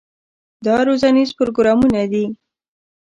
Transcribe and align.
دا 0.65 0.77
روزنیز 0.87 1.29
پروګرامونه 1.39 2.01
دي. 2.11 2.25